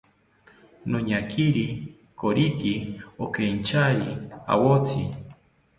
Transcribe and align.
Noñakiri 0.89 1.67
koriki 2.19 2.73
okeinchari 3.23 4.09
awotzi 4.53 5.01